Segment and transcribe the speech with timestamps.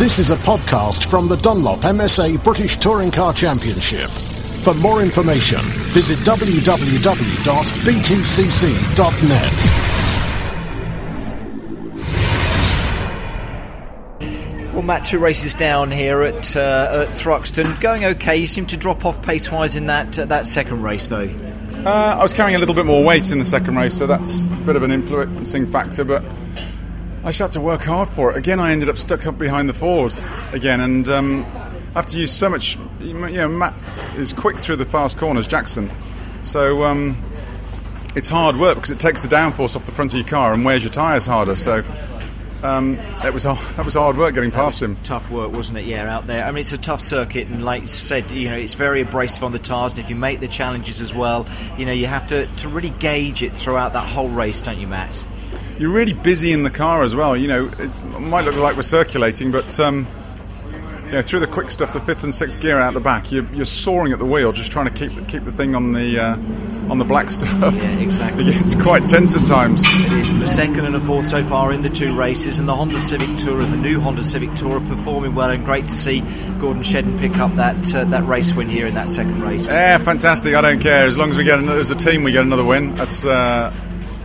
[0.00, 4.08] This is a podcast from the Dunlop MSA British Touring Car Championship.
[4.62, 5.60] For more information,
[5.92, 7.02] visit www.btcc.net.
[14.72, 17.78] Well, Matt, two races down here at, uh, at Thruxton.
[17.82, 18.38] Going okay.
[18.38, 21.28] You seem to drop off pace wise in that uh, that second race, though.
[21.84, 24.46] Uh, I was carrying a little bit more weight in the second race, so that's
[24.46, 26.04] a bit of an influencing factor.
[26.04, 26.24] But
[27.22, 28.36] I just had to work hard for it.
[28.36, 30.14] Again, I ended up stuck up behind the Ford
[30.52, 32.78] again, and um, I have to use so much.
[33.00, 33.74] You know, Matt
[34.16, 35.90] is quick through the fast corners, Jackson.
[36.44, 37.16] So um,
[38.16, 40.64] it's hard work because it takes the downforce off the front of your car and
[40.64, 41.56] wears your tyres harder.
[41.56, 41.82] So
[42.62, 44.96] um, it was that was hard work getting past him.
[45.02, 45.84] Tough work, wasn't it?
[45.84, 46.44] Yeah, out there.
[46.44, 49.44] I mean, it's a tough circuit, and like you said, you know, it's very abrasive
[49.44, 49.92] on the tires.
[49.92, 52.90] And if you make the challenges as well, you know, you have to to really
[52.98, 55.26] gauge it throughout that whole race, don't you, Matt?
[55.80, 57.34] You're really busy in the car as well.
[57.34, 60.06] You know, it might look like we're circulating, but um,
[61.06, 63.46] you know, through the quick stuff, the fifth and sixth gear out the back, you're,
[63.46, 66.36] you're soaring at the wheel, just trying to keep keep the thing on the uh,
[66.90, 67.74] on the black stuff.
[67.74, 68.44] Yeah, exactly.
[68.48, 69.82] it's quite tense at times.
[70.04, 70.38] It is.
[70.38, 73.34] The second and a fourth so far in the two races, and the Honda Civic
[73.38, 76.20] Tour and the new Honda Civic Tour are performing well, and great to see
[76.58, 79.66] Gordon Shedden pick up that uh, that race win here in that second race.
[79.66, 80.54] Yeah, fantastic.
[80.54, 82.64] I don't care as long as we get another, as a team we get another
[82.64, 82.94] win.
[82.96, 83.72] That's uh,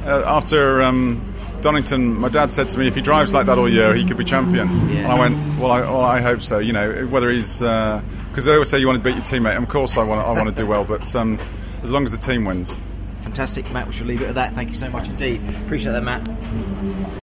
[0.06, 0.82] uh after.
[0.82, 1.32] Um,
[1.66, 4.18] Donington, my dad said to me, if he drives like that all year, he could
[4.18, 4.68] be champion.
[4.88, 4.98] Yeah.
[4.98, 6.60] And I went, well I, well, I hope so.
[6.60, 9.56] You know, whether he's because uh, they always say you want to beat your teammate.
[9.56, 11.40] And of course, I want, I want to do well, but um,
[11.82, 12.78] as long as the team wins.
[13.22, 13.88] Fantastic, Matt.
[13.88, 14.54] We shall leave it at that.
[14.54, 15.42] Thank you so much indeed.
[15.66, 17.25] Appreciate that, Matt.